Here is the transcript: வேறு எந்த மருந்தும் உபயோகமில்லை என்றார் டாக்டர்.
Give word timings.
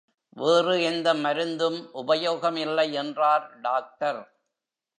வேறு 0.37 0.83
எந்த 0.83 1.13
மருந்தும் 1.13 1.77
உபயோகமில்லை 1.93 2.91
என்றார் 2.91 3.61
டாக்டர். 3.61 4.21